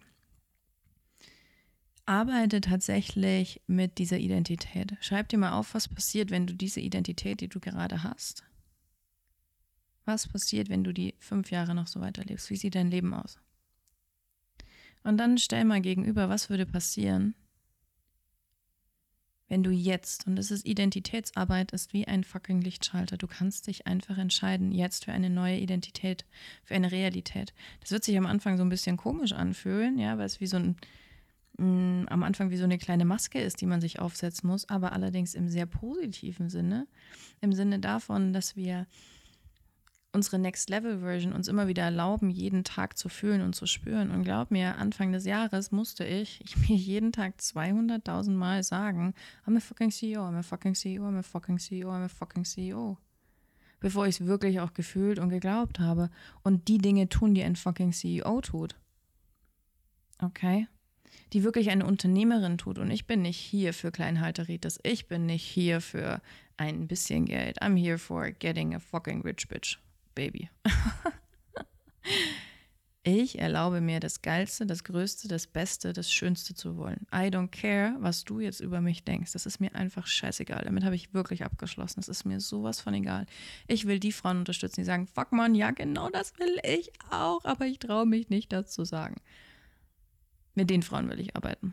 arbeite 2.11 2.61
tatsächlich 2.61 3.62
mit 3.69 3.99
dieser 3.99 4.19
Identität. 4.19 4.97
Schreib 5.00 5.29
dir 5.29 5.38
mal 5.38 5.52
auf, 5.52 5.75
was 5.75 5.87
passiert, 5.87 6.33
wenn 6.33 6.45
du 6.45 6.55
diese 6.55 6.81
Identität, 6.81 7.40
die 7.40 7.47
du 7.47 7.61
gerade 7.61 8.02
hast, 8.02 8.43
was 10.05 10.26
passiert, 10.26 10.69
wenn 10.71 10.83
du 10.83 10.93
die 10.93 11.14
fünf 11.21 11.52
Jahre 11.52 11.73
noch 11.73 11.87
so 11.87 12.00
weiterlebst? 12.00 12.50
Wie 12.50 12.57
sieht 12.57 12.75
dein 12.75 12.90
Leben 12.90 13.14
aus? 13.14 13.38
Und 15.05 15.19
dann 15.19 15.38
stell 15.38 15.64
mal 15.64 15.81
gegenüber, 15.81 16.29
was 16.29 16.50
würde 16.50 16.67
passieren, 16.67 17.37
wenn 19.50 19.64
du 19.64 19.71
jetzt, 19.71 20.26
und 20.28 20.37
das 20.37 20.52
ist 20.52 20.64
Identitätsarbeit, 20.64 21.73
ist 21.73 21.92
wie 21.92 22.07
ein 22.07 22.23
fucking 22.23 22.62
Lichtschalter. 22.62 23.16
Du 23.16 23.26
kannst 23.26 23.66
dich 23.66 23.87
einfach 23.87 24.16
entscheiden, 24.16 24.71
jetzt 24.71 25.04
für 25.04 25.12
eine 25.12 25.28
neue 25.28 25.59
Identität, 25.59 26.25
für 26.62 26.76
eine 26.76 26.92
Realität. 26.92 27.52
Das 27.80 27.90
wird 27.90 28.04
sich 28.04 28.16
am 28.16 28.26
Anfang 28.26 28.57
so 28.57 28.62
ein 28.62 28.69
bisschen 28.69 28.97
komisch 28.97 29.33
anfühlen, 29.33 29.99
ja, 29.99 30.16
weil 30.16 30.26
es 30.26 30.40
wie 30.40 30.47
so 30.47 30.57
ein 30.57 30.76
mh, 31.59 32.07
am 32.11 32.23
Anfang 32.23 32.50
wie 32.50 32.57
so 32.57 32.64
eine 32.64 32.78
kleine 32.78 33.04
Maske 33.04 33.40
ist, 33.40 33.61
die 33.61 33.66
man 33.66 33.80
sich 33.80 33.99
aufsetzen 33.99 34.49
muss, 34.49 34.69
aber 34.69 34.92
allerdings 34.92 35.35
im 35.35 35.49
sehr 35.49 35.66
positiven 35.66 36.49
Sinne. 36.49 36.87
Im 37.40 37.52
Sinne 37.52 37.80
davon, 37.80 38.33
dass 38.33 38.54
wir 38.54 38.87
unsere 40.12 40.38
Next 40.38 40.71
Level 40.71 41.00
Version 41.00 41.33
uns 41.33 41.49
immer 41.49 41.69
wieder 41.69 41.85
erlauben, 41.85 42.31
jeden 42.31 42.64
Tag 42.64 42.99
zu 42.99 43.09
fühlen 43.09 43.43
und 43.43 43.55
zu 43.55 43.67
spüren. 43.67 44.11
Und 44.11 44.25
glaub 44.25 44.50
mir, 44.50 44.76
Anfang 44.76 45.12
des 45.12 45.25
Jahres 45.25 45.71
musste 45.71 46.05
ich, 46.05 46.40
ich 46.45 46.57
mir 46.57 46.76
jeden 46.76 47.12
Tag 47.12 47.35
200.000 47.38 48.33
Mal 48.33 48.62
sagen, 48.62 49.14
I'm 49.47 49.57
a 49.57 49.61
fucking 49.61 49.90
CEO, 49.90 50.23
I'm 50.23 50.38
a 50.38 50.43
fucking 50.43 50.75
CEO, 50.75 51.05
I'm 51.05 51.19
a 51.19 51.23
fucking 51.23 51.59
CEO, 51.59 51.88
I'm 51.88 52.05
a 52.05 52.09
fucking 52.09 52.45
CEO. 52.45 52.99
Bevor 53.79 54.07
ich 54.07 54.21
es 54.21 54.26
wirklich 54.26 54.61
auch 54.61 54.75
gefühlt 54.75 55.19
und 55.19 55.31
geglaubt 55.31 55.79
habe. 55.81 56.11
Und 56.43 56.69
die 56.69 56.79
Dinge 56.79 57.09
tun, 57.09 57.35
die 57.35 57.43
ein 57.43 57.57
fucking 57.57 57.93
CEO 57.93 58.40
tut. 58.43 58.76
Okay? 60.21 60.67
die 61.33 61.45
wirklich 61.45 61.71
eine 61.71 61.87
Unternehmerin 61.87 62.59
tut. 62.59 62.79
Und 62.79 62.90
ich 62.90 63.07
bin 63.07 63.23
nicht 63.23 63.38
hier 63.38 63.73
für 63.73 63.90
Kleinhalteritis. 63.90 64.79
Ich 64.83 65.07
bin 65.07 65.26
nicht 65.26 65.45
hier 65.45 65.81
für 65.81 66.21
ein 66.57 66.88
bisschen 66.88 67.26
Geld. 67.26 67.62
I'm 67.62 67.76
here 67.76 67.99
for 67.99 68.31
getting 68.31 68.75
a 68.75 68.79
fucking 68.79 69.23
rich 69.23 69.49
bitch, 69.49 69.79
baby. 70.21 70.50
ich 73.03 73.39
erlaube 73.39 73.81
mir 73.81 74.00
das 74.00 74.21
Geilste, 74.21 74.67
das 74.67 74.85
Größte, 74.85 75.29
das 75.29 75.47
Beste, 75.47 75.95
das 75.95 76.12
Schönste 76.12 76.53
zu 76.53 76.77
wollen. 76.77 77.07
I 77.11 77.29
don't 77.29 77.49
care, 77.49 77.97
was 78.00 78.25
du 78.25 78.39
jetzt 78.39 78.61
über 78.61 78.83
mich 78.83 79.03
denkst. 79.03 79.33
Das 79.33 79.47
ist 79.47 79.61
mir 79.61 79.75
einfach 79.75 80.07
scheißegal. 80.07 80.65
Damit 80.67 80.85
habe 80.85 80.95
ich 80.95 81.15
wirklich 81.15 81.43
abgeschlossen. 81.43 82.00
Das 82.00 82.11
ist 82.11 82.27
mir 82.27 82.39
sowas 82.39 82.83
von 82.83 82.93
egal. 82.93 83.25
Ich 83.67 83.87
will 83.87 83.99
die 83.99 84.12
Frauen 84.12 84.37
unterstützen, 84.37 84.83
die 84.83 84.85
sagen, 84.85 85.07
fuck 85.07 85.33
man, 85.33 85.55
ja 85.55 85.71
genau 85.71 86.11
das 86.11 86.39
will 86.39 86.59
ich 86.65 86.93
auch, 87.11 87.43
aber 87.47 87.65
ich 87.65 87.79
traue 87.79 88.05
mich 88.05 88.29
nicht, 88.29 88.53
das 88.53 88.71
zu 88.71 88.85
sagen. 88.85 89.17
Mit 90.55 90.69
den 90.69 90.83
Frauen 90.83 91.09
will 91.09 91.21
ich 91.21 91.35
arbeiten. 91.35 91.73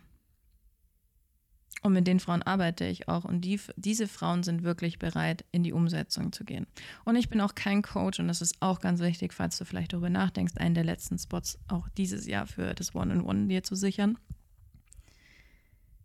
Und 1.87 1.93
mit 1.93 2.05
den 2.05 2.19
Frauen 2.19 2.43
arbeite 2.43 2.83
ich 2.83 3.07
auch. 3.07 3.23
Und 3.23 3.45
die, 3.45 3.61
diese 3.77 4.09
Frauen 4.09 4.43
sind 4.43 4.63
wirklich 4.63 4.99
bereit, 4.99 5.45
in 5.53 5.63
die 5.63 5.71
Umsetzung 5.71 6.33
zu 6.33 6.43
gehen. 6.43 6.67
Und 7.05 7.15
ich 7.15 7.29
bin 7.29 7.39
auch 7.39 7.55
kein 7.55 7.81
Coach, 7.81 8.19
und 8.19 8.27
das 8.27 8.41
ist 8.41 8.57
auch 8.59 8.81
ganz 8.81 8.99
wichtig, 8.99 9.31
falls 9.31 9.57
du 9.57 9.63
vielleicht 9.63 9.93
darüber 9.93 10.09
nachdenkst, 10.09 10.57
einen 10.57 10.75
der 10.75 10.83
letzten 10.83 11.17
Spots 11.17 11.57
auch 11.69 11.87
dieses 11.87 12.27
Jahr 12.27 12.45
für 12.45 12.73
das 12.73 12.93
One-on-One 12.93 13.47
dir 13.47 13.63
zu 13.63 13.75
sichern. 13.75 14.17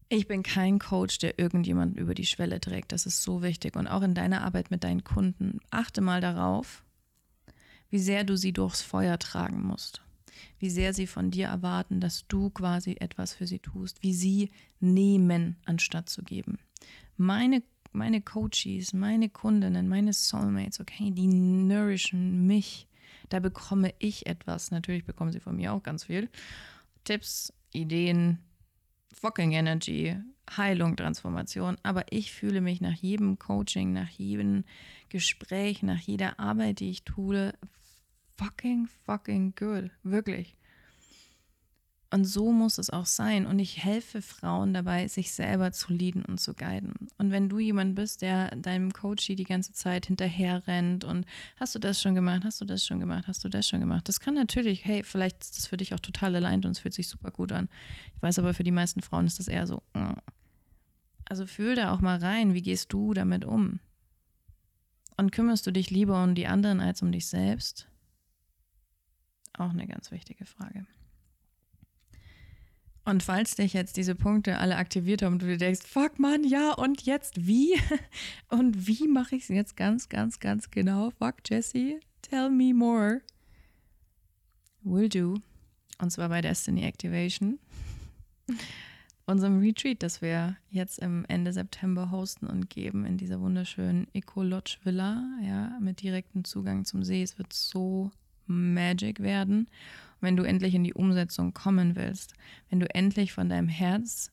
Ich 0.08 0.28
bin 0.28 0.44
kein 0.44 0.78
Coach, 0.78 1.18
der 1.18 1.40
irgendjemanden 1.40 1.98
über 1.98 2.14
die 2.14 2.26
Schwelle 2.26 2.60
trägt. 2.60 2.92
Das 2.92 3.04
ist 3.04 3.20
so 3.20 3.42
wichtig. 3.42 3.74
Und 3.74 3.88
auch 3.88 4.02
in 4.02 4.14
deiner 4.14 4.44
Arbeit 4.44 4.70
mit 4.70 4.84
deinen 4.84 5.02
Kunden, 5.02 5.58
achte 5.72 6.00
mal 6.00 6.20
darauf, 6.20 6.84
wie 7.90 7.98
sehr 7.98 8.22
du 8.22 8.36
sie 8.36 8.52
durchs 8.52 8.82
Feuer 8.82 9.18
tragen 9.18 9.60
musst 9.60 10.00
wie 10.58 10.70
sehr 10.70 10.94
sie 10.94 11.06
von 11.06 11.30
dir 11.30 11.48
erwarten, 11.48 12.00
dass 12.00 12.26
du 12.28 12.50
quasi 12.50 12.96
etwas 13.00 13.34
für 13.34 13.46
sie 13.46 13.58
tust, 13.58 14.02
wie 14.02 14.14
sie 14.14 14.50
nehmen, 14.80 15.56
anstatt 15.64 16.08
zu 16.08 16.22
geben. 16.22 16.58
Meine, 17.16 17.62
meine 17.92 18.20
Coaches, 18.20 18.92
meine 18.92 19.28
Kundinnen, 19.28 19.88
meine 19.88 20.12
Soulmates, 20.12 20.80
okay, 20.80 21.10
die 21.10 21.26
nourishen 21.26 22.46
mich. 22.46 22.88
Da 23.28 23.40
bekomme 23.40 23.94
ich 23.98 24.26
etwas. 24.26 24.70
Natürlich 24.70 25.04
bekommen 25.04 25.32
sie 25.32 25.40
von 25.40 25.56
mir 25.56 25.72
auch 25.72 25.82
ganz 25.82 26.04
viel. 26.04 26.28
Tipps, 27.04 27.52
Ideen, 27.72 28.38
fucking 29.12 29.52
Energy, 29.52 30.16
Heilung, 30.56 30.96
Transformation. 30.96 31.76
Aber 31.82 32.04
ich 32.10 32.32
fühle 32.32 32.60
mich 32.60 32.80
nach 32.80 32.94
jedem 32.94 33.38
Coaching, 33.38 33.92
nach 33.92 34.10
jedem 34.10 34.64
Gespräch, 35.08 35.82
nach 35.82 36.00
jeder 36.00 36.38
Arbeit, 36.38 36.80
die 36.80 36.90
ich 36.90 37.04
tue, 37.04 37.52
fucking, 38.42 38.88
fucking 39.06 39.54
good. 39.56 39.90
Wirklich. 40.02 40.56
Und 42.12 42.26
so 42.26 42.52
muss 42.52 42.76
es 42.76 42.90
auch 42.90 43.06
sein. 43.06 43.46
Und 43.46 43.58
ich 43.58 43.82
helfe 43.82 44.20
Frauen 44.20 44.74
dabei, 44.74 45.08
sich 45.08 45.32
selber 45.32 45.72
zu 45.72 45.94
leaden 45.94 46.26
und 46.26 46.38
zu 46.38 46.52
guiden. 46.52 46.92
Und 47.16 47.30
wenn 47.30 47.48
du 47.48 47.58
jemand 47.58 47.94
bist, 47.94 48.20
der 48.20 48.54
deinem 48.54 48.92
Coachy 48.92 49.34
die 49.34 49.44
ganze 49.44 49.72
Zeit 49.72 50.06
hinterher 50.06 50.66
rennt 50.66 51.04
und 51.04 51.24
hast 51.56 51.74
du 51.74 51.78
das 51.78 52.02
schon 52.02 52.14
gemacht, 52.14 52.42
hast 52.44 52.60
du 52.60 52.66
das 52.66 52.84
schon 52.84 53.00
gemacht, 53.00 53.24
hast 53.28 53.42
du 53.44 53.48
das 53.48 53.66
schon 53.66 53.80
gemacht, 53.80 54.08
das 54.08 54.20
kann 54.20 54.34
natürlich, 54.34 54.84
hey, 54.84 55.02
vielleicht 55.04 55.42
ist 55.42 55.56
das 55.56 55.66
für 55.66 55.78
dich 55.78 55.94
auch 55.94 56.00
total 56.00 56.36
allein 56.36 56.62
und 56.62 56.72
es 56.72 56.80
fühlt 56.80 56.92
sich 56.92 57.08
super 57.08 57.30
gut 57.30 57.50
an. 57.50 57.70
Ich 58.14 58.22
weiß 58.22 58.38
aber, 58.40 58.52
für 58.52 58.64
die 58.64 58.72
meisten 58.72 59.00
Frauen 59.00 59.26
ist 59.26 59.38
das 59.38 59.48
eher 59.48 59.66
so. 59.66 59.82
Mm. 59.94 60.12
Also 61.24 61.46
fühl 61.46 61.76
da 61.76 61.94
auch 61.94 62.02
mal 62.02 62.18
rein, 62.18 62.52
wie 62.52 62.60
gehst 62.60 62.92
du 62.92 63.14
damit 63.14 63.46
um? 63.46 63.80
Und 65.16 65.32
kümmerst 65.32 65.66
du 65.66 65.70
dich 65.70 65.88
lieber 65.90 66.22
um 66.22 66.34
die 66.34 66.46
anderen 66.46 66.80
als 66.80 67.00
um 67.00 67.10
dich 67.10 67.26
selbst? 67.26 67.88
Auch 69.58 69.70
eine 69.70 69.86
ganz 69.86 70.10
wichtige 70.10 70.46
Frage. 70.46 70.86
Und 73.04 73.24
falls 73.24 73.56
dich 73.56 73.72
jetzt 73.72 73.96
diese 73.96 74.14
Punkte 74.14 74.58
alle 74.58 74.76
aktiviert 74.76 75.22
haben 75.22 75.34
und 75.34 75.42
du 75.42 75.46
dir 75.46 75.58
denkst, 75.58 75.80
fuck 75.84 76.20
man, 76.20 76.44
ja, 76.44 76.72
und 76.72 77.02
jetzt 77.02 77.46
wie? 77.46 77.74
Und 78.48 78.86
wie 78.86 79.08
mache 79.08 79.34
ich 79.34 79.42
es 79.42 79.48
jetzt 79.48 79.76
ganz, 79.76 80.08
ganz, 80.08 80.38
ganz 80.38 80.70
genau? 80.70 81.10
Fuck 81.10 81.36
Jesse, 81.48 81.98
tell 82.22 82.48
me 82.48 82.72
more. 82.72 83.20
Will 84.82 85.08
do. 85.08 85.34
Und 85.98 86.10
zwar 86.10 86.28
bei 86.28 86.40
Destiny 86.40 86.84
Activation. 86.84 87.58
Unserem 89.26 89.60
Retreat, 89.60 90.02
das 90.02 90.20
wir 90.20 90.56
jetzt 90.70 90.98
im 90.98 91.24
Ende 91.26 91.52
September 91.52 92.10
hosten 92.10 92.46
und 92.46 92.70
geben 92.70 93.04
in 93.04 93.16
dieser 93.16 93.40
wunderschönen 93.40 94.06
Eco 94.12 94.42
Lodge 94.42 94.78
Villa, 94.82 95.24
ja, 95.42 95.78
mit 95.80 96.02
direktem 96.02 96.44
Zugang 96.44 96.84
zum 96.84 97.02
See. 97.02 97.22
Es 97.22 97.38
wird 97.38 97.52
so 97.52 98.10
magic 98.52 99.20
werden. 99.20 99.68
Wenn 100.20 100.36
du 100.36 100.44
endlich 100.44 100.74
in 100.74 100.84
die 100.84 100.94
Umsetzung 100.94 101.52
kommen 101.52 101.96
willst, 101.96 102.34
wenn 102.70 102.78
du 102.78 102.94
endlich 102.94 103.32
von 103.32 103.48
deinem 103.48 103.68
Herz 103.68 104.30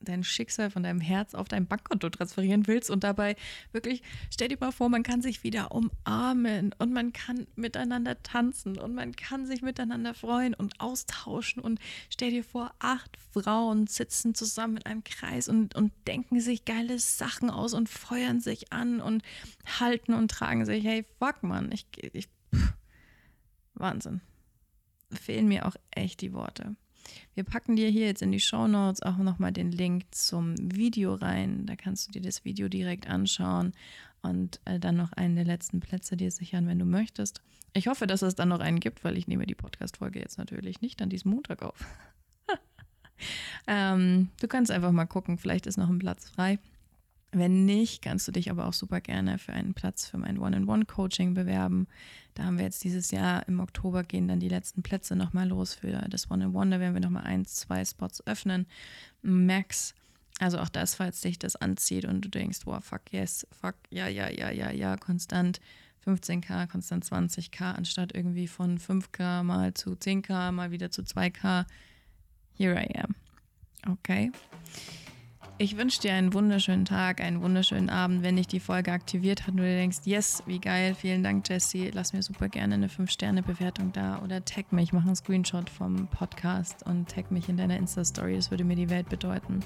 dein 0.00 0.24
Schicksal 0.24 0.70
von 0.70 0.82
deinem 0.82 1.00
Herz 1.00 1.34
auf 1.34 1.48
dein 1.48 1.66
Bankkonto 1.66 2.08
transferieren 2.10 2.66
willst 2.66 2.90
und 2.90 3.04
dabei 3.04 3.36
wirklich, 3.72 4.02
stell 4.30 4.48
dir 4.48 4.58
mal 4.60 4.72
vor, 4.72 4.88
man 4.88 5.02
kann 5.02 5.22
sich 5.22 5.42
wieder 5.42 5.72
umarmen 5.72 6.74
und 6.78 6.92
man 6.92 7.12
kann 7.12 7.46
miteinander 7.56 8.22
tanzen 8.22 8.78
und 8.78 8.94
man 8.94 9.14
kann 9.14 9.46
sich 9.46 9.62
miteinander 9.62 10.14
freuen 10.14 10.54
und 10.54 10.80
austauschen 10.80 11.62
und 11.62 11.80
stell 12.10 12.30
dir 12.30 12.44
vor, 12.44 12.72
acht 12.78 13.16
Frauen 13.32 13.86
sitzen 13.86 14.34
zusammen 14.34 14.78
in 14.78 14.86
einem 14.86 15.04
Kreis 15.04 15.48
und, 15.48 15.74
und 15.74 15.92
denken 16.06 16.40
sich 16.40 16.64
geile 16.64 16.98
Sachen 16.98 17.50
aus 17.50 17.74
und 17.74 17.88
feuern 17.88 18.40
sich 18.40 18.72
an 18.72 19.00
und 19.00 19.22
halten 19.78 20.14
und 20.14 20.30
tragen 20.30 20.64
sich, 20.64 20.84
hey, 20.84 21.04
fuck 21.18 21.42
man, 21.42 21.72
ich, 21.72 21.86
ich 22.12 22.28
Wahnsinn 23.76 24.20
fehlen 25.12 25.48
mir 25.48 25.66
auch 25.66 25.76
echt 25.90 26.20
die 26.20 26.32
Worte. 26.32 26.76
Wir 27.34 27.44
packen 27.44 27.76
dir 27.76 27.88
hier 27.88 28.06
jetzt 28.06 28.22
in 28.22 28.32
die 28.32 28.40
Show 28.40 28.66
Notes 28.66 29.02
auch 29.02 29.16
nochmal 29.16 29.52
den 29.52 29.70
Link 29.70 30.06
zum 30.10 30.54
Video 30.58 31.14
rein. 31.14 31.66
Da 31.66 31.76
kannst 31.76 32.08
du 32.08 32.12
dir 32.12 32.22
das 32.22 32.44
Video 32.44 32.68
direkt 32.68 33.08
anschauen 33.08 33.72
und 34.22 34.60
äh, 34.64 34.80
dann 34.80 34.96
noch 34.96 35.12
einen 35.12 35.36
der 35.36 35.44
letzten 35.44 35.80
Plätze 35.80 36.16
dir 36.16 36.30
sichern, 36.30 36.66
wenn 36.66 36.78
du 36.78 36.84
möchtest. 36.84 37.42
Ich 37.74 37.86
hoffe, 37.86 38.06
dass 38.06 38.22
es 38.22 38.34
dann 38.34 38.48
noch 38.48 38.60
einen 38.60 38.80
gibt, 38.80 39.04
weil 39.04 39.16
ich 39.16 39.28
nehme 39.28 39.46
die 39.46 39.54
Podcast-Folge 39.54 40.18
jetzt 40.18 40.38
natürlich 40.38 40.80
nicht 40.80 41.00
an 41.00 41.10
diesem 41.10 41.30
Montag 41.30 41.62
auf. 41.62 41.84
ähm, 43.66 44.30
du 44.40 44.48
kannst 44.48 44.72
einfach 44.72 44.92
mal 44.92 45.06
gucken, 45.06 45.38
vielleicht 45.38 45.66
ist 45.66 45.76
noch 45.76 45.90
ein 45.90 45.98
Platz 45.98 46.28
frei. 46.28 46.58
Wenn 47.38 47.66
nicht, 47.66 48.00
kannst 48.00 48.26
du 48.26 48.32
dich 48.32 48.50
aber 48.50 48.64
auch 48.64 48.72
super 48.72 49.02
gerne 49.02 49.36
für 49.36 49.52
einen 49.52 49.74
Platz 49.74 50.06
für 50.06 50.16
mein 50.16 50.38
One-on-One-Coaching 50.38 51.34
bewerben. 51.34 51.86
Da 52.32 52.44
haben 52.44 52.56
wir 52.56 52.64
jetzt 52.64 52.82
dieses 52.82 53.10
Jahr 53.10 53.46
im 53.46 53.60
Oktober 53.60 54.04
gehen 54.04 54.26
dann 54.26 54.40
die 54.40 54.48
letzten 54.48 54.82
Plätze 54.82 55.14
nochmal 55.16 55.46
los 55.46 55.74
für 55.74 55.92
das 56.08 56.30
One-on-One. 56.30 56.70
Da 56.70 56.80
werden 56.80 56.94
wir 56.94 57.02
nochmal 57.02 57.24
ein, 57.24 57.44
zwei 57.44 57.84
Spots 57.84 58.26
öffnen. 58.26 58.66
Max. 59.20 59.94
Also 60.38 60.58
auch 60.58 60.70
das, 60.70 60.94
falls 60.94 61.20
dich 61.20 61.38
das 61.38 61.56
anzieht 61.56 62.06
und 62.06 62.22
du 62.22 62.30
denkst, 62.30 62.60
wow, 62.64 62.82
fuck 62.82 63.12
yes, 63.12 63.46
fuck, 63.50 63.74
ja, 63.90 64.08
ja, 64.08 64.30
ja, 64.30 64.50
ja, 64.50 64.70
ja, 64.70 64.96
konstant 64.96 65.60
15k, 66.06 66.66
konstant 66.68 67.04
20k, 67.04 67.74
anstatt 67.74 68.14
irgendwie 68.14 68.48
von 68.48 68.78
5k 68.78 69.42
mal 69.42 69.74
zu 69.74 69.90
10k, 69.90 70.52
mal 70.52 70.70
wieder 70.70 70.90
zu 70.90 71.02
2k. 71.02 71.66
Here 72.54 72.82
I 72.82 72.98
am. 72.98 73.14
Okay. 73.86 74.32
Ich 75.58 75.78
wünsche 75.78 76.02
dir 76.02 76.12
einen 76.12 76.34
wunderschönen 76.34 76.84
Tag, 76.84 77.22
einen 77.22 77.40
wunderschönen 77.40 77.88
Abend. 77.88 78.22
Wenn 78.22 78.36
dich 78.36 78.46
die 78.46 78.60
Folge 78.60 78.92
aktiviert 78.92 79.46
hat 79.46 79.52
und 79.52 79.56
du 79.56 79.62
denkst, 79.62 80.00
yes, 80.04 80.42
wie 80.44 80.58
geil, 80.58 80.94
vielen 80.94 81.22
Dank, 81.22 81.48
Jesse, 81.48 81.88
lass 81.94 82.12
mir 82.12 82.22
super 82.22 82.50
gerne 82.50 82.74
eine 82.74 82.88
5-Sterne-Bewertung 82.88 83.90
da 83.90 84.20
oder 84.22 84.44
tag 84.44 84.70
mich, 84.74 84.92
mach 84.92 85.06
einen 85.06 85.16
Screenshot 85.16 85.70
vom 85.70 86.08
Podcast 86.08 86.84
und 86.84 87.08
tag 87.08 87.30
mich 87.30 87.48
in 87.48 87.56
deiner 87.56 87.78
Insta-Story. 87.78 88.36
Das 88.36 88.50
würde 88.50 88.64
mir 88.64 88.76
die 88.76 88.90
Welt 88.90 89.08
bedeuten. 89.08 89.60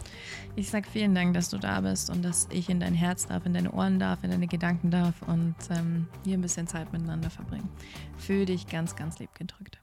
Ich 0.55 0.71
sage 0.71 0.87
vielen 0.89 1.13
Dank, 1.13 1.35
dass 1.35 1.51
du 1.51 1.59
da 1.59 1.81
bist 1.81 2.09
und 2.09 2.25
dass 2.25 2.47
ich 2.53 2.69
in 2.69 2.79
dein 2.79 2.95
Herz 2.95 3.27
darf, 3.27 3.45
in 3.45 3.55
deine 3.55 3.73
Ohren 3.73 3.99
darf, 3.99 4.23
in 4.23 4.31
deine 4.31 4.47
Gedanken 4.47 4.93
darf 4.93 5.23
und 5.23 5.57
ähm, 5.71 6.07
hier 6.25 6.39
ein 6.39 6.43
bisschen 6.43 6.69
Zeit 6.69 6.93
miteinander 6.93 7.31
verbringen. 7.31 7.69
Fühl 8.17 8.47
dich 8.47 8.69
ganz, 8.69 8.95
ganz 8.95 9.19
lieb 9.19 9.35
gedrückt. 9.35 9.81